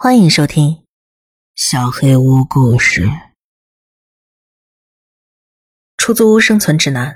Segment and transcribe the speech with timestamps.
[0.00, 0.74] 欢迎收听
[1.56, 3.10] 《小黑屋故事：
[5.96, 7.14] 出租屋生存指南》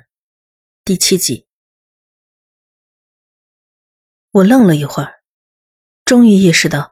[0.83, 1.47] 第七集。
[4.33, 5.23] 我愣了一会儿，
[6.05, 6.91] 终于意识到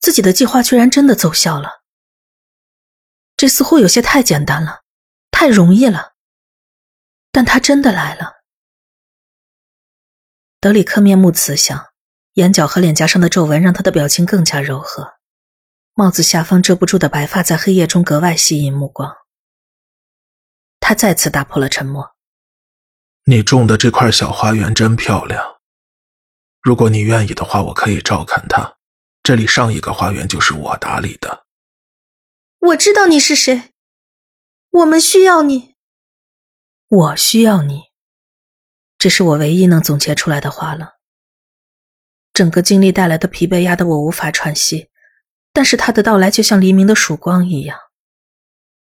[0.00, 1.82] 自己的计划居然真的奏效了。
[3.36, 4.82] 这似乎有些太简单了，
[5.30, 6.14] 太容易了。
[7.30, 8.36] 但他真的来了。
[10.58, 11.92] 德里克面目慈祥，
[12.32, 15.17] 眼角和脸颊上的皱纹让他的表情更加柔和。
[15.98, 19.16] 帽子下方遮不住的白发在黑夜中格外吸引目光。
[20.78, 22.14] 他再次打破了沉默
[23.26, 25.58] ：“你种的这块小花园真漂亮。
[26.62, 28.76] 如果你愿意的话，我可以照看它。
[29.24, 31.46] 这里上一个花园就是我打理的。”
[32.70, 33.72] 我知道你是谁，
[34.70, 35.74] 我们需要你。
[36.86, 37.86] 我需要你。
[38.98, 40.98] 这是我唯一能总结出来的话了。
[42.32, 44.90] 整个经历带来的疲惫压得我无法喘息，
[45.58, 47.76] 但是他的到来就像黎明的曙光一样，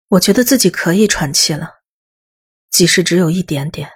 [0.07, 1.69] 我觉得自己可以喘气了，
[2.71, 3.87] 即使只有一点点。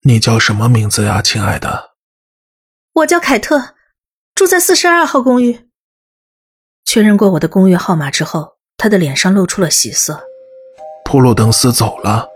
[0.00, 1.90] 你叫什么名字呀，亲爱的？
[2.94, 3.76] 我叫凯特，
[4.34, 5.68] 住在四十二号公寓。
[6.84, 10.20] 确认过我的公寓号码之后，他的脸上露出了喜色。
[11.04, 12.28] 普鲁登斯走了，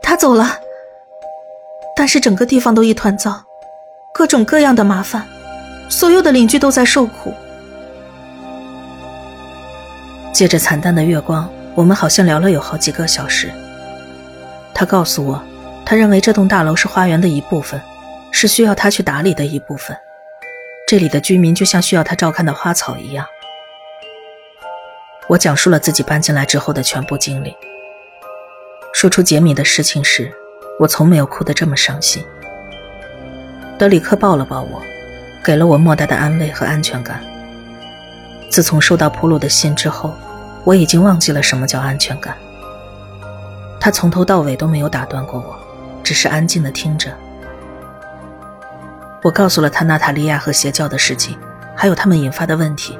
[0.00, 0.56] 他走了。
[1.96, 3.44] 但是整个地方都一团糟，
[4.14, 5.26] 各种各样的麻烦，
[5.90, 7.34] 所有的邻居都在受苦。
[10.32, 13.50] 借着惨淡的月光，我们好像聊了有好几个小时。
[14.74, 15.42] 他告诉我，
[15.84, 17.80] 他认为这栋大楼是花园的一部分，
[18.30, 19.96] 是需要他去打理的一部分。
[20.88, 23.26] 这里的居民就像需要他照看的花草一样。
[25.28, 27.54] 我讲述了自己搬进来之后的全部经历。
[28.92, 30.32] 说出杰米的事情时。
[30.78, 32.24] 我从没有哭得这么伤心。
[33.78, 34.82] 德里克抱了抱我，
[35.44, 37.22] 给了我莫大的安慰和安全感。
[38.50, 40.16] 自从收到普鲁的信之后，
[40.64, 42.36] 我已经忘记了什么叫安全感。
[43.80, 45.56] 他从头到尾都没有打断过我，
[46.02, 47.10] 只是安静的听着。
[49.22, 51.36] 我告诉了他娜塔莉亚和邪教的事情，
[51.76, 52.98] 还有他们引发的问题。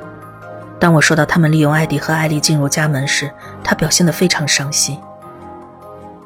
[0.78, 3.31] 当我说到他们利用艾迪和艾丽进入家门时，
[3.62, 5.01] 他表现得非常伤心。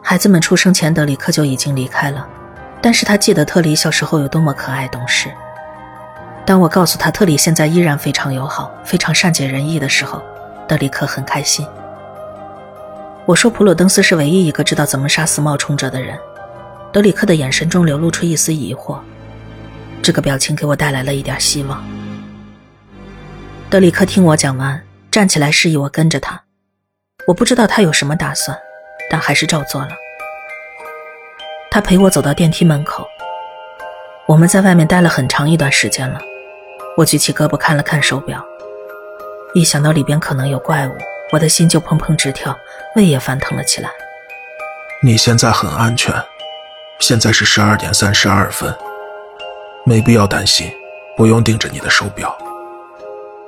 [0.02, 2.26] 孩子们出生前，德里克就已经离开了，
[2.80, 5.30] 但是他记得特里小时候有多么可爱懂事。
[6.46, 10.22] 当我告诉他特里现在依然非常友好、非常善解人意的时候，
[10.68, 11.66] 德里克很开心。
[13.24, 16.18] 我说普鲁登斯是唯一一个知道怎么杀死冒充者的人。
[16.92, 18.98] 德里克的眼神中流露出一丝疑惑，
[20.02, 21.84] 这个表情给我带来了一点希望。
[23.68, 26.42] 德里克听我讲完，站起来示意我跟着他。
[27.26, 28.56] 我不知道他有什么打算。
[29.08, 29.90] 但还是照做了。
[31.70, 33.06] 他陪我走到电梯门口，
[34.26, 36.20] 我们在外面待了很长一段时间了。
[36.96, 38.44] 我举起胳膊看了看手表，
[39.56, 40.92] 一想到里边可能有怪物，
[41.32, 42.54] 我的心就砰砰直跳，
[42.94, 43.88] 胃也翻腾了起来。
[45.02, 46.14] 你现在很安全，
[46.98, 48.70] 现在是十二点三十二分，
[49.86, 50.70] 没必要担心，
[51.16, 52.36] 不用盯着你的手表。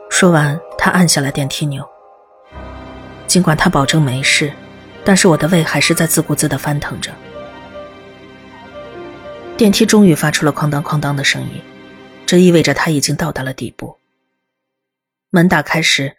[0.09, 1.87] 说完，他按下了电梯钮。
[3.27, 4.51] 尽管他保证没事。
[5.05, 7.11] 但是我的胃还是在自顾自地翻腾着。
[9.59, 11.63] 电梯终于发出了哐当哐当的声音，
[12.25, 13.98] 这意味着它已经到达了底部。
[15.31, 16.17] 门打开时，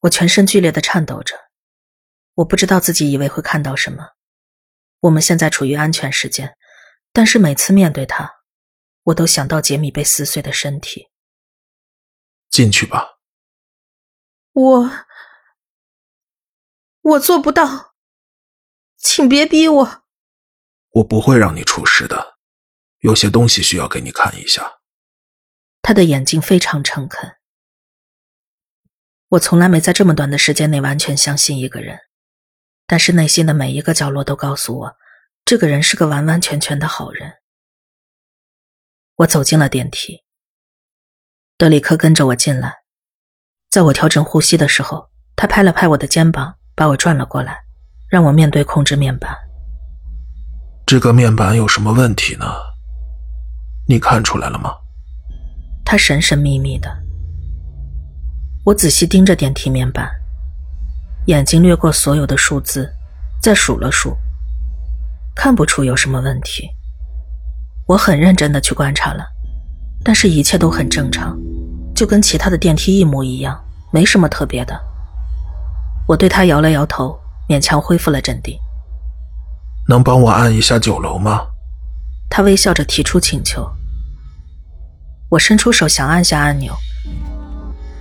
[0.00, 1.36] 我全身剧烈的颤抖着。
[2.34, 4.10] 我不知道自己以为会看到什么。
[5.00, 6.56] 我们现在处于安全时间，
[7.12, 8.30] 但是每次面对他，
[9.02, 11.08] 我都想到杰米被撕碎的身体。
[12.48, 13.18] 进去吧。
[14.52, 14.90] 我，
[17.00, 17.94] 我做不到。
[18.96, 20.04] 请别逼我，
[20.90, 22.38] 我不会让你出事的。
[23.00, 24.80] 有些东西需要给你看一下。
[25.82, 27.36] 他的眼睛非常诚恳。
[29.32, 31.98] 我从来没在这么短的时间内完全相信一个人，
[32.86, 34.96] 但是内心的每一个角落都告诉我，
[35.46, 37.32] 这个人是个完完全全的好人。
[39.16, 40.22] 我走进了电梯，
[41.56, 42.82] 德里克跟着我进来，
[43.70, 47.56] 在我调整呼吸的时候，他拍了拍我的肩膀，把我转了过来。
[48.10, 49.34] 让我面对控制面板。
[50.86, 52.44] 这个面板有什么问题呢？
[53.88, 54.74] 你看出来了吗？
[55.86, 56.94] 他神神秘秘的。
[58.64, 60.08] 我仔细盯着电梯面板，
[61.26, 62.92] 眼睛掠过所有的数字，
[63.40, 64.16] 再数了数，
[65.34, 66.68] 看不出有什么问题。
[67.86, 69.26] 我很认真的去观察了，
[70.04, 71.38] 但是一切都很正常，
[71.94, 74.80] 就跟其他的电梯一模一样，没什么特别的。
[76.06, 77.18] 我对他摇了摇头。
[77.48, 78.56] 勉强恢复了镇定。
[79.88, 81.48] 能帮我按一下九楼吗？
[82.30, 83.68] 他微笑着提出请求。
[85.28, 86.72] 我伸出手想按下按钮，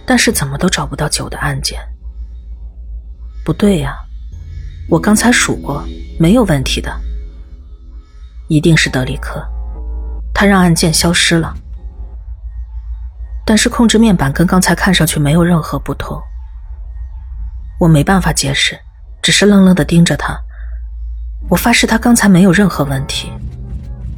[0.06, 1.80] 但是怎么都找不到酒的案件。
[3.44, 3.98] 不对呀，
[4.90, 5.84] 我刚才数过，
[6.20, 6.92] 没有问题的。
[8.48, 9.42] 一定是德里克，
[10.34, 11.54] 他让案件消失了。
[13.46, 16.22] 但是控制面板跟刚才看上去没有任何不同。
[17.80, 18.80] 我没办法解释，
[19.22, 20.40] 只是愣愣的盯着他。
[21.50, 23.32] 我发誓他刚才没有任何问题，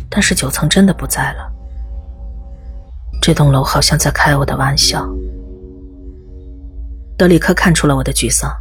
[0.09, 1.49] 但是九层真的不在了。
[3.21, 5.07] 这栋楼好像在开我的玩笑。
[7.17, 8.51] 德里克看出了我的沮丧，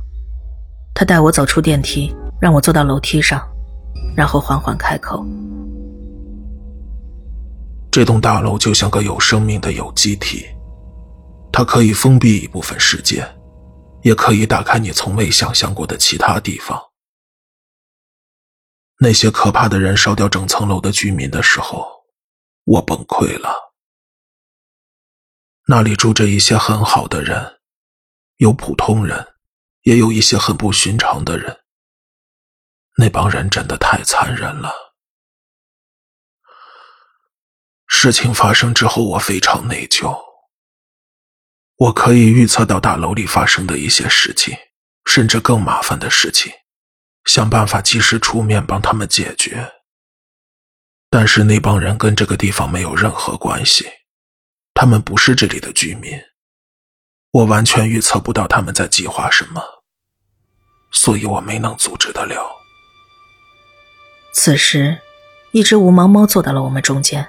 [0.95, 3.43] 他带我走出电梯，让我坐到楼梯上，
[4.15, 5.25] 然后缓缓开口
[7.91, 10.47] ：“这栋大楼就像个有生命的有机体，
[11.51, 13.27] 它可以封闭一部分世界，
[14.03, 16.81] 也可以打开你从未想象过的其他地方。
[18.99, 21.87] 那些可怕的人烧掉整层楼的居民的时候，
[22.65, 23.73] 我崩溃了。”
[25.69, 27.61] 那里住着一些很好的人，
[28.43, 29.25] 有普通人，
[29.83, 31.61] 也有一些很不寻常的人。
[32.97, 34.75] 那帮人真的太残忍了。
[37.87, 40.21] 事情发生之后，我非常内疚。
[41.77, 44.57] 我可以预测到大楼里发生的一些事情，
[45.05, 46.53] 甚至更麻烦的事情，
[47.27, 49.73] 想办法及时出面帮他们解决。
[51.09, 53.89] 但是那帮人跟这个地方没有任何关系。
[54.75, 56.21] 他们不是这里的居民，
[57.33, 59.63] 我完全预测不到他们在计划什么，
[60.91, 62.47] 所以我没能阻止得了。
[64.35, 64.99] 此时，
[65.53, 67.27] 一只无毛猫坐到了我们中间。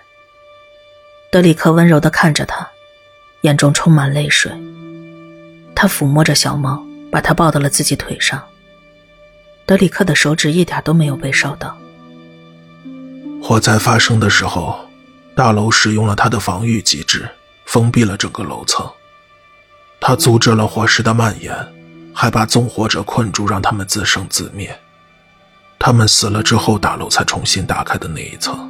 [1.32, 2.70] 德里克温柔的看着他，
[3.42, 4.52] 眼中充满泪水。
[5.74, 8.46] 他抚摸着小猫，把它抱到了自己腿上。
[9.66, 11.78] 德里克的手指一点都没有被烧到。
[13.42, 14.80] 火灾发生的时候。
[15.36, 17.28] 大楼使用了它的防御机制，
[17.66, 18.88] 封闭了整个楼层。
[20.06, 21.56] 他阻止了火势的蔓延，
[22.14, 24.78] 还把纵火者困住，让他们自生自灭。
[25.80, 28.70] 他们死了之后，大楼才重新打开的那一层。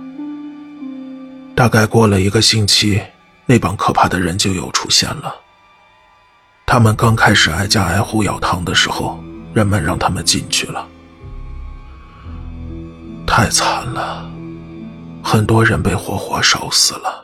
[1.56, 3.02] 大概过了一个星期，
[3.48, 5.34] 那帮可怕的人就又出现了。
[6.68, 9.20] 他们刚开始挨家挨户要糖的时候，
[9.56, 10.88] 人们让他们进去了。
[13.26, 14.30] 太惨了。
[15.24, 17.23] 很多人被活活烧死了，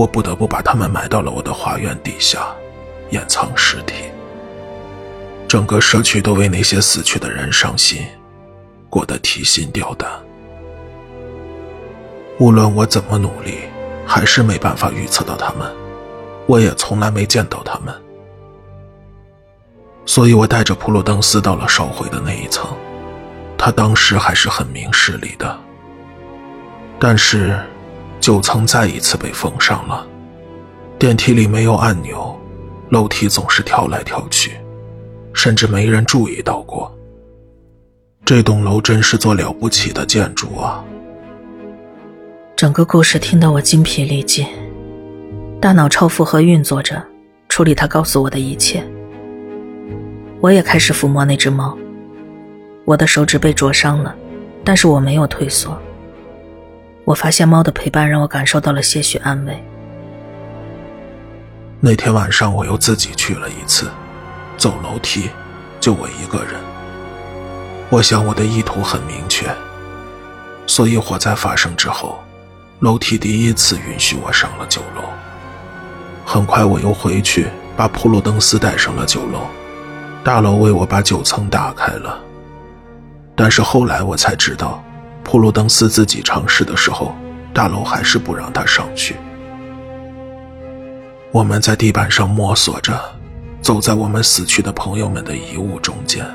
[0.00, 2.46] 我不得不把他们埋到了我的花园底下，
[3.10, 3.96] 掩藏尸体。
[5.46, 8.06] 整个社区都为那些死去的人伤心，
[8.88, 10.08] 过得提心吊胆。
[12.38, 13.58] 无论我怎么努力，
[14.06, 15.70] 还是没办法预测到他们，
[16.46, 17.94] 我也从来没见到他们。
[20.06, 22.74] 所以我带着普鲁登斯到了烧毁的那一层，
[23.58, 25.60] 他当时还是很明事理的。
[26.98, 27.60] 但是，
[28.20, 30.06] 九层再一次被封上了，
[30.98, 32.38] 电梯里没有按钮，
[32.90, 34.52] 楼梯总是跳来跳去，
[35.32, 36.94] 甚至没人注意到过。
[38.24, 40.84] 这栋楼真是座了不起的建筑啊！
[42.54, 44.46] 整个故事听得我精疲力尽，
[45.58, 47.02] 大脑超负荷运作着，
[47.48, 48.84] 处理他告诉我的一切。
[50.40, 51.76] 我也开始抚摸那只猫，
[52.84, 54.14] 我的手指被灼伤了，
[54.62, 55.76] 但是我没有退缩。
[57.04, 59.64] 我发现猫的陪伴让我感受到了些许安慰。
[61.80, 63.90] 那天晚上我又自己去了一次，
[64.56, 65.30] 走楼梯，
[65.80, 66.54] 就我一个人。
[67.88, 69.48] 我想我的意图很明确，
[70.66, 72.20] 所以火灾发生之后，
[72.80, 75.02] 楼梯第一次允许我上了九楼。
[76.24, 79.40] 很快我又回去把普鲁登斯带上了九楼，
[80.22, 82.20] 大楼为我把九层打开了。
[83.34, 84.84] 但是后来我才知道。
[85.22, 87.14] 普鲁登斯自己尝试的时候，
[87.52, 89.16] 大楼还是不让他上去。
[91.32, 93.00] 我们在地板上摸索着，
[93.62, 96.26] 走在我们死去的朋友们的遗物中间。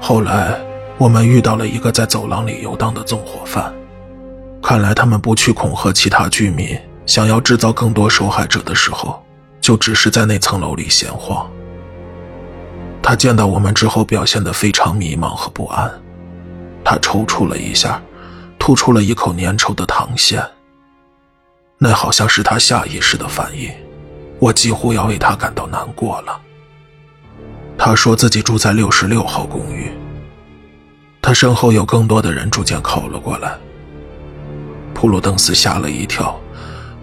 [0.00, 0.56] 后来，
[0.96, 3.72] 我们遇到了一个在走廊里游荡的纵火犯。
[4.62, 9.20] 看来他们不去恐吓其他居民，想要制造更多受害者的时候，
[9.60, 11.50] 就只是在那层楼里闲晃。
[13.02, 15.90] 他见到我们之后，表现得非常迷茫和不安。
[16.90, 18.02] 他抽搐了一下，
[18.58, 20.44] 吐出了一口粘稠的糖线。
[21.78, 23.70] 那好像是他下意识的反应，
[24.40, 26.40] 我几乎要为他感到难过了。
[27.78, 29.88] 他说自己住在六十六号公寓。
[31.22, 33.56] 他身后有更多的人逐渐靠了过来。
[34.92, 36.36] 普鲁登斯吓了一跳，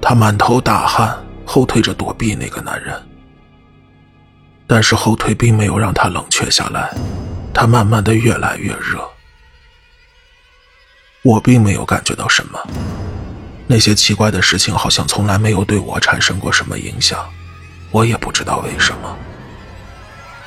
[0.01, 2.93] 他满头大汗，后退着躲避那个男人。
[4.67, 6.93] 但是后退并没有让他冷却下来，
[7.53, 8.99] 他慢慢的越来越热。
[11.27, 12.57] 我并没有感觉到什么，
[13.67, 17.19] 那些奇怪的事情好像从来没有对我产生过什么影响，
[17.91, 19.17] 我也不知道为什么。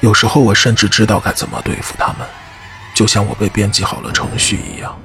[0.01, 2.27] 有时候我甚至知道该怎么对付他们，
[2.95, 4.99] 就像我被编辑好了程序一样。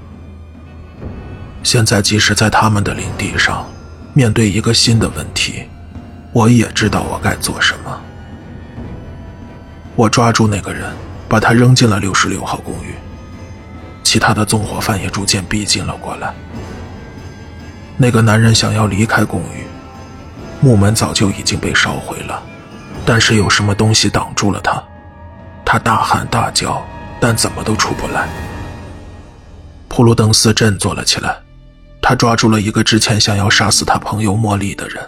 [1.62, 3.70] 现在即使在他们的领地上，
[4.14, 5.64] 面对一个新的问题，
[6.32, 8.02] 我也知道我该做什么。
[9.98, 10.94] 我抓住那个人，
[11.28, 12.96] 把他扔进了六十六号公寓。
[14.16, 16.34] 其他的纵火犯也逐渐逼近了过来。
[17.98, 19.68] 那个男人想要离开公寓，
[20.62, 22.42] 木门早就已经被烧毁了，
[23.06, 24.82] 但是有什么东西挡住了他。
[25.66, 26.82] 他大喊大叫，
[27.20, 28.30] 但怎么都出不来。
[29.90, 31.36] 普鲁登斯振作了起来。
[32.02, 35.06] 他抓住了一个之前想要杀死他朋友茉莉的人。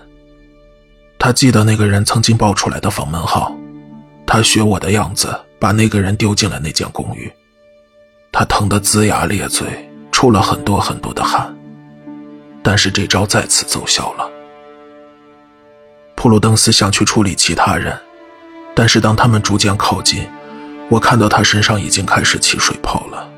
[1.17, 3.55] 他记得那个人曾经报出来的房门号。
[4.25, 7.31] 他学我的样子，把那个人丢进了那间公寓。
[8.31, 9.67] 他疼得龇牙咧嘴，
[10.11, 11.53] 出了很多很多的汗。
[12.61, 14.29] 但是这招再次奏效了。
[16.15, 17.97] 普鲁登斯想去处理其他人，
[18.75, 20.27] 但是当他们逐渐靠近，
[20.89, 23.29] 我看到他身上已经开始起水泡了。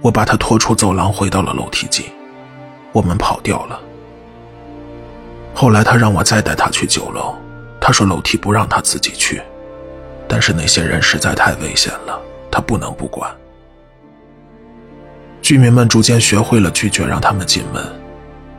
[0.00, 2.04] 我把他拖出走廊，回到了楼梯间。
[2.92, 3.78] 我们跑掉了。
[5.54, 7.34] 后来他让我再带他去九楼，
[7.80, 9.42] 他说楼梯不让他自己去，
[10.26, 12.18] 但是那些人实在太危险了，
[12.50, 13.30] 他不能不管。
[15.42, 17.84] 居民们逐渐学会了拒绝让他们进门。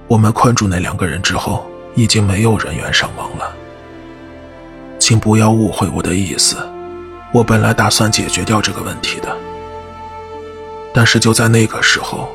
[0.07, 3.55] 我们困住那两个人之后，已经没有人员伤亡了。
[4.99, 6.57] 请不要误会我的意思，
[7.33, 9.35] 我本来打算解决掉这个问题的，
[10.93, 12.29] 但是就在那个时候。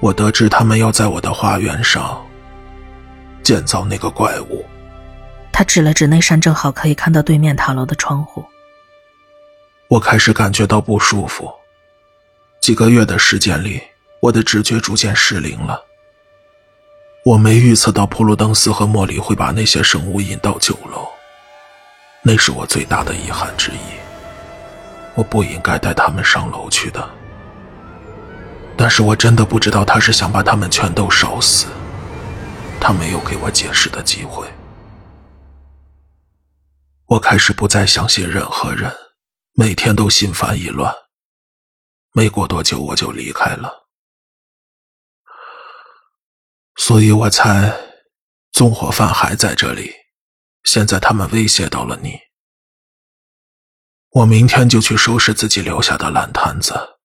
[0.00, 2.24] 我得知他们要在我的花园上
[3.42, 4.64] 建造那个怪物。
[5.50, 8.44] 他指了指那扇正好可以看到对面塔楼的窗户。
[9.88, 11.52] 我开始感觉到不舒服。
[12.60, 13.80] 几个月的时间里，
[14.20, 15.82] 我的直觉逐渐失灵了。
[17.24, 21.06] 我没预测到普鲁登斯和莫里会把那些生物引到九楼，
[22.22, 23.78] 那是我最大的遗憾之一。
[25.14, 27.08] 我不应该带他们上楼去的。
[28.76, 31.66] 但是我真的不知道他是想把他们全都烧死。
[32.80, 34.46] 他没有给我解释的机会。
[37.06, 38.92] 我开始不再相信任何人，
[39.54, 40.94] 每天都心烦意乱。
[42.12, 43.88] 没过多久我就离开了。
[46.76, 47.76] 所以我猜，
[48.52, 49.92] 纵火犯还在这里。
[50.64, 52.18] 现在他们威胁到了你。
[54.10, 56.98] 我明天就去收拾自己留下的烂摊子。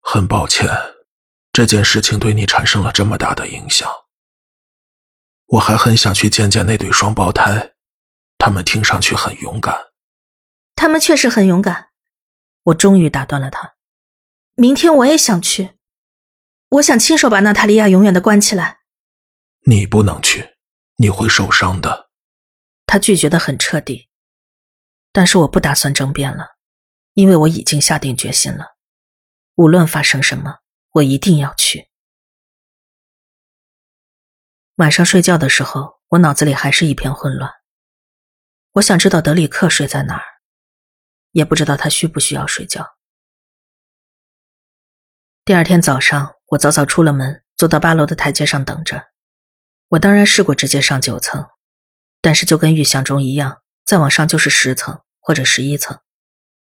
[0.00, 0.68] 很抱歉，
[1.52, 3.88] 这件事情对你产生了这么大的影响。
[5.46, 7.74] 我还很想去见见那对双胞胎，
[8.38, 9.92] 他们听上去很勇敢。
[10.74, 11.90] 他们确实很勇敢。
[12.64, 13.71] 我终于打断了他。
[14.54, 15.78] 明天我也想去，
[16.68, 18.80] 我想亲手把娜塔莉亚永远的关起来。
[19.66, 20.56] 你不能去，
[20.96, 22.10] 你会受伤的。
[22.84, 24.10] 他拒绝的很彻底，
[25.12, 26.56] 但是我不打算争辩了，
[27.14, 28.76] 因为我已经下定决心了。
[29.54, 30.58] 无论发生什么，
[30.92, 31.88] 我一定要去。
[34.76, 37.50] 晚上睡觉的时候，我脑子里还是一片混乱。
[38.72, 40.24] 我想知道德里克睡在哪儿，
[41.30, 42.96] 也不知道他需不需要睡觉。
[45.44, 49.08] 第二天早上，我早早出了门，坐到八楼的台阶上等着。
[49.88, 51.48] 我当然试过直接上九层，
[52.20, 55.98] 但是就跟预想中一样，再往上就是十层或者十一层，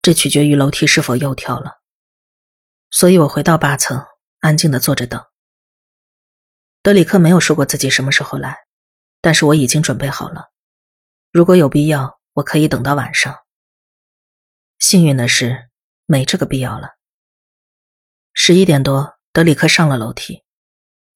[0.01, 1.81] 这取决于楼梯是否又跳了。
[2.89, 4.03] 所以我回到八层，
[4.39, 5.23] 安静的坐着等。
[6.81, 8.61] 德里克没有说过自己什么时候来，
[9.21, 10.49] 但是我已经准备好了。
[11.31, 13.43] 如果有必要，我可以等到晚上。
[14.79, 15.69] 幸运的是，
[16.07, 16.95] 没这个必要了。
[18.33, 20.43] 十一点多，德里克上了楼梯。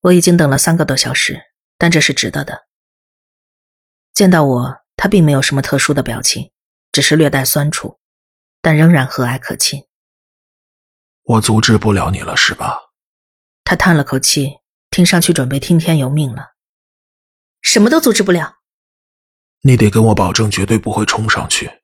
[0.02, 1.42] 我已经等了三个多小时，
[1.78, 2.68] 但这是值得的。
[4.14, 6.52] 见到我，他并没有什么特殊的表情，
[6.92, 8.00] 只是略带酸楚，
[8.62, 9.86] 但仍然和蔼可亲。
[11.24, 12.80] 我阻止不了你了，是吧？
[13.64, 14.60] 他叹了口气，
[14.92, 16.54] 听上去准备听天由命了。
[17.62, 18.58] 什么都阻止不了。
[19.62, 21.82] 你得跟我保证，绝对不会冲上去。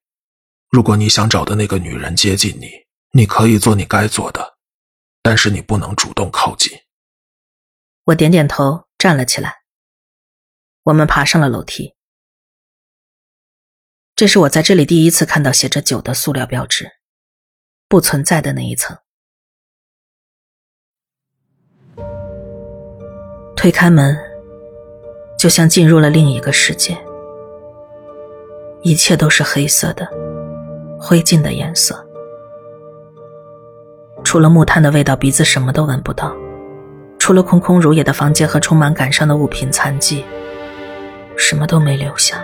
[0.70, 2.70] 如果你想找的那个女人接近你，
[3.14, 4.51] 你可以做你该做的，
[5.22, 6.78] 但是你不能主动靠近。
[8.06, 9.62] 我点点头，站了起来。
[10.84, 11.96] 我们爬上了楼梯。
[14.16, 16.92] 这是我在这里第一次看到写着“九”的塑料标志，
[17.88, 18.98] 不存在的那一层。
[23.56, 24.18] 推开门，
[25.38, 26.98] 就像进入了另一个世界。
[28.84, 30.08] 一切都是黑色的，
[31.00, 32.11] 灰烬的颜色。
[34.24, 36.34] 除了木炭的味道，鼻子什么都闻不到。
[37.20, 40.26] 除了空空如也的房间和充满感伤的物品残迹，
[41.38, 42.44] 什么都没留下。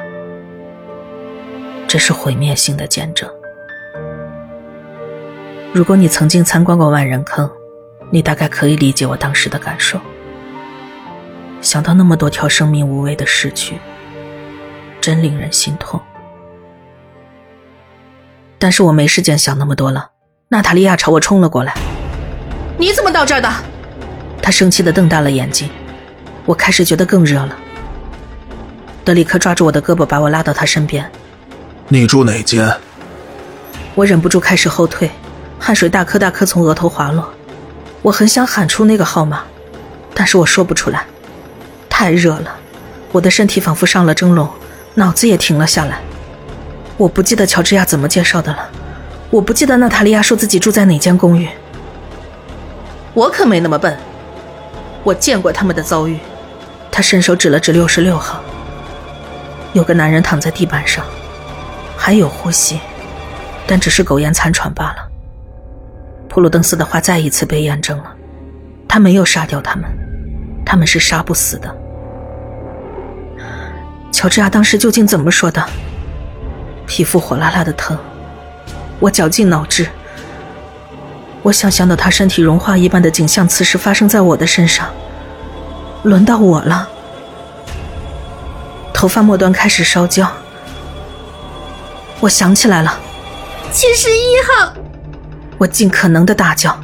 [1.88, 3.29] 这是毁灭性的见证。
[5.74, 7.50] 如果你曾经参观过万人坑，
[8.12, 10.00] 你大概可以理解我当时的感受。
[11.62, 13.79] 想到那么多条生命无谓的逝去，
[15.00, 16.00] 真令人心痛。
[18.60, 20.12] 但是我没时间想那么多了。
[20.50, 21.74] 娜塔莉亚朝我冲了过来。
[22.77, 23.51] 你怎么到这儿的？
[24.42, 25.70] 她生气的瞪大了眼睛。
[26.46, 27.58] 我开始觉得更热了。
[29.04, 31.10] 德里克抓住我的胳膊，把我拉到他身边。
[31.89, 32.74] 你住哪间？
[33.94, 35.12] 我忍不住开始后退，
[35.60, 37.30] 汗水大颗大颗从额头滑落。
[38.01, 39.44] 我很想喊出那个号码，
[40.13, 41.06] 但是我说不出来，
[41.89, 42.56] 太热了。
[43.12, 44.50] 我的身体仿佛上了蒸笼，
[44.94, 46.00] 脑子也停了下来。
[46.96, 48.70] 我不记得乔治亚怎么介绍的了，
[49.29, 51.50] 我不记得娜塔莉亚说自己住在哪间公寓。
[53.13, 53.98] 我可没那么笨，
[55.03, 56.17] 我见过他们的遭遇。
[56.91, 58.41] 他伸手指了指六十六号，
[59.74, 61.05] 有个男人躺在地板上，
[61.96, 62.79] 还有呼吸，
[63.67, 65.07] 但只是苟延残喘罢了。
[66.29, 68.15] 普鲁登斯的话再一次被验证了，
[68.88, 69.84] 他没有杀掉他们，
[70.65, 71.75] 他们是杀不死的。
[74.12, 75.63] 乔治亚当时究竟怎么说的？
[76.88, 77.98] 皮肤火辣辣的疼，
[79.00, 79.88] 我绞尽脑汁，
[81.44, 84.88] 我想象到他身体融化一般的景象，此时发生在我的身上。
[86.04, 86.88] 轮到我了，
[88.94, 90.32] 头发末端开始烧焦。
[92.20, 93.00] 我想起来了，
[93.72, 94.74] 七十一号。
[95.58, 96.77] 我尽可能的大叫。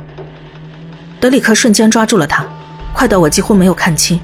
[1.20, 2.46] 德里克瞬间抓住了他，
[2.93, 4.20] 快到我几乎没有看清。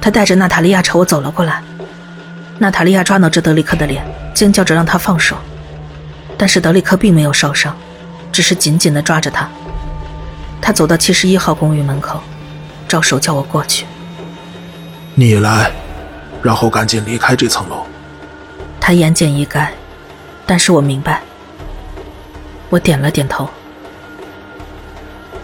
[0.00, 1.62] 他带着娜塔莉亚朝我走了过来。
[2.58, 4.04] 娜塔莉亚抓挠着德里克的脸，
[4.34, 5.36] 尖叫着让他放手。
[6.42, 7.72] 但是德里克并没有受伤，
[8.32, 9.48] 只是紧紧的抓着他。
[10.60, 12.20] 他走到七十一号公寓门口，
[12.88, 13.86] 招手叫我过去。
[15.14, 15.70] 你来，
[16.42, 17.86] 然后赶紧离开这层楼。
[18.80, 19.68] 他言简意赅，
[20.44, 21.22] 但是我明白。
[22.70, 23.48] 我点了点头。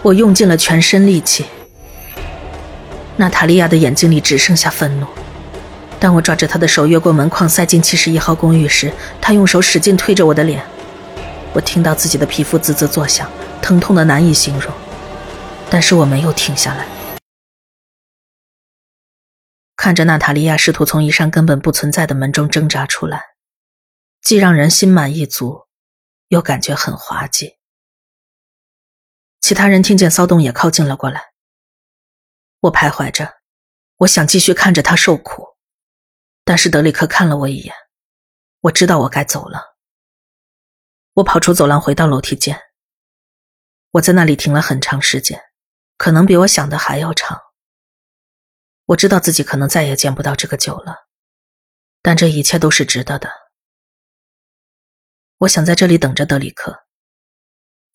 [0.01, 1.45] 我用尽了全身力气。
[3.15, 5.07] 娜塔莉亚的眼睛里只剩下愤怒。
[5.97, 10.61] 当我抓着她的手越过门框塞进七十一号公寓时，她用手使劲推着我的脸。
[11.53, 13.29] 我听到自己的皮肤滋滋作响，
[13.61, 14.73] 疼痛的难以形容。
[15.71, 16.87] 但是我没有停下来。
[19.75, 23.23] 看着娜塔莉亚试图从一扇根本不存在的门中挣扎出来，
[24.21, 25.67] 既让人心满意足，
[26.27, 27.57] 又感觉很滑稽。
[29.39, 31.31] 其他人听见骚动也靠近了过来。
[32.59, 33.35] 我徘徊着，
[33.97, 35.55] 我想继续看着他受苦，
[36.43, 37.73] 但是德里克看了我一眼，
[38.61, 39.68] 我知道我该走了。
[41.13, 42.59] 我跑出走廊，回到楼梯间。
[43.91, 45.41] 我在那里停了很长时间，
[45.97, 47.41] 可能比我想的还要长。
[48.85, 51.07] 我知道自己可能再也见不到这个酒了，
[52.01, 53.29] 但这一切都是值得的。
[55.39, 56.85] 我想在这里等着德里克。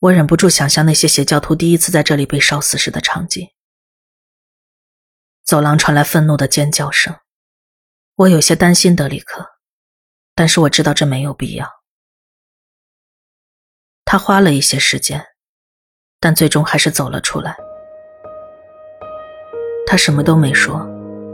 [0.01, 3.49] 我忍不住想象那些邪教徒第一次在这里被烧死时的场景。
[5.45, 7.19] 走廊传来愤怒的尖叫声，
[8.17, 9.47] 我有些担心德里克，
[10.35, 11.84] 但是我知道这没有必要。
[14.15, 15.21] 他花了一些时间，
[16.21, 17.57] 但最终还是走了出来。
[19.89, 20.89] 他什么都没说，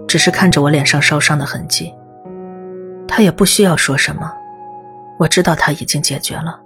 [0.08, 1.94] 只是看着我脸上烧伤的痕迹。
[3.06, 4.32] 他也不需要说什么，
[5.18, 6.58] 我知道他已经解决了。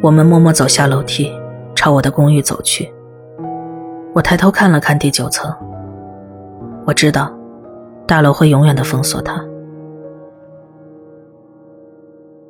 [0.00, 1.30] 我们默默走下楼梯，
[1.74, 2.90] 朝我的公寓走去。
[4.14, 5.54] 我抬头看了看第九层，
[6.86, 7.30] 我知道，
[8.06, 9.44] 大楼会永远的封锁他。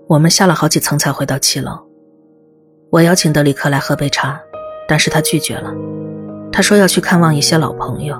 [0.08, 1.76] 我们下了好几层才回到七楼。
[2.90, 4.40] 我邀请德里克来喝杯茶，
[4.86, 5.74] 但是他拒绝了。
[6.52, 8.16] 他说要去看望一些老朋友。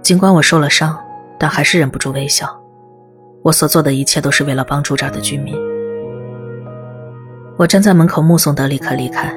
[0.00, 0.96] 尽管我受了伤，
[1.36, 2.48] 但还是忍不住微笑。
[3.42, 5.52] 我所做的一切都是为了帮助这儿的居民。
[7.56, 9.34] 我站在门口目送德里克离开，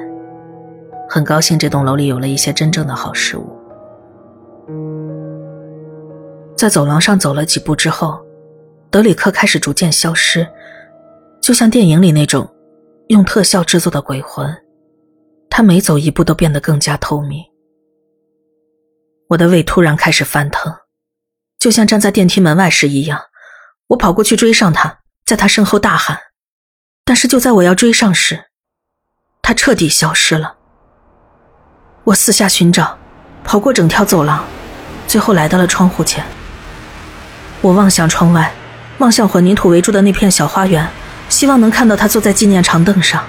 [1.08, 3.58] 很高兴这栋楼里有了一些真正的好事物。
[6.56, 8.21] 在走廊上走了几步之后，
[8.92, 10.46] 德里克开始逐渐消失，
[11.40, 12.46] 就像电影里那种
[13.08, 14.54] 用特效制作的鬼魂。
[15.48, 17.42] 他每走一步都变得更加透明。
[19.30, 20.70] 我的胃突然开始翻腾，
[21.58, 23.18] 就像站在电梯门外时一样。
[23.88, 26.18] 我跑过去追上他，在他身后大喊。
[27.02, 28.44] 但是就在我要追上时，
[29.40, 30.56] 他彻底消失了。
[32.04, 32.98] 我四下寻找，
[33.42, 34.44] 跑过整条走廊，
[35.06, 36.22] 最后来到了窗户前。
[37.62, 38.52] 我望向窗外，
[38.98, 40.88] 望向混凝土围住的那片小花园，
[41.28, 43.24] 希望能看到他坐在纪念长凳上。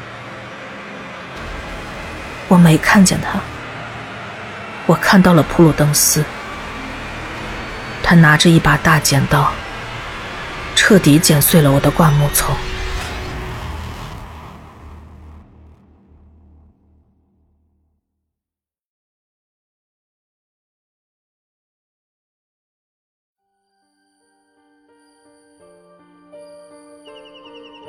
[2.48, 3.40] 我没看见他，
[4.86, 6.24] 我看到了普鲁登斯。
[8.04, 9.52] 他拿着一把大剪刀，
[10.76, 12.54] 彻底剪碎了我的灌木丛。